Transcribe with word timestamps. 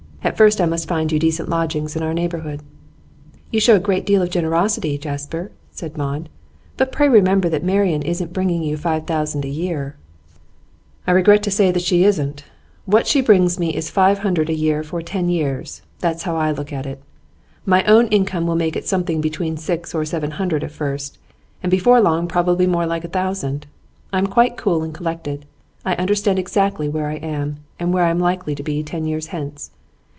At 0.23 0.37
first 0.37 0.61
I 0.61 0.67
must 0.67 0.87
find 0.87 1.11
you 1.11 1.17
decent 1.17 1.49
lodgings 1.49 1.95
in 1.95 2.03
our 2.03 2.13
neighbourhood.' 2.13 2.61
'You 3.49 3.59
show 3.59 3.75
a 3.75 3.79
good 3.79 4.05
deal 4.05 4.21
of 4.21 4.29
generosity, 4.29 4.95
Jasper,' 4.99 5.51
said 5.71 5.97
Maud, 5.97 6.29
'but 6.77 6.91
pray 6.91 7.09
remember 7.09 7.49
that 7.49 7.63
Marian 7.63 8.03
isn't 8.03 8.31
bringing 8.31 8.61
you 8.61 8.77
five 8.77 9.07
thousand 9.07 9.45
a 9.45 9.49
year.' 9.49 9.95
'I 11.07 11.11
regret 11.13 11.41
to 11.41 11.51
say 11.51 11.71
that 11.71 11.81
she 11.81 12.03
isn't. 12.03 12.43
What 12.85 13.07
she 13.07 13.19
brings 13.19 13.57
me 13.59 13.75
is 13.75 13.89
five 13.89 14.19
hundred 14.19 14.47
a 14.51 14.53
year 14.53 14.83
for 14.83 15.01
ten 15.01 15.27
years 15.27 15.81
that's 15.99 16.21
how 16.21 16.35
I 16.35 16.51
look 16.51 16.71
at 16.71 16.85
it. 16.85 17.01
My 17.65 17.83
own 17.85 18.05
income 18.09 18.45
will 18.45 18.55
make 18.55 18.75
it 18.75 18.87
something 18.87 19.21
between 19.21 19.57
six 19.57 19.95
or 19.95 20.05
seven 20.05 20.31
hundred 20.31 20.63
at 20.63 20.71
first, 20.71 21.17
and 21.63 21.71
before 21.71 21.99
long 21.99 22.27
probably 22.27 22.67
more 22.67 22.85
like 22.85 23.03
a 23.03 23.07
thousand. 23.19 23.65
I 24.13 24.19
am 24.19 24.27
quite 24.27 24.55
cool 24.55 24.83
and 24.83 24.93
collected. 24.93 25.47
I 25.83 25.95
understand 25.95 26.37
exactly 26.37 26.87
where 26.87 27.07
I 27.07 27.15
am, 27.15 27.57
and 27.79 27.91
where 27.91 28.03
I 28.05 28.11
am 28.11 28.19
likely 28.19 28.53
to 28.53 28.63
be 28.63 28.83
ten 28.83 29.05
years 29.05 29.27
hence. 29.27 29.71